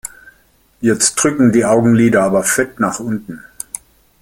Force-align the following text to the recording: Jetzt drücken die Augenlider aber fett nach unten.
Jetzt 0.79 1.13
drücken 1.13 1.51
die 1.51 1.63
Augenlider 1.63 2.23
aber 2.23 2.41
fett 2.41 2.79
nach 2.79 2.99
unten. 2.99 3.43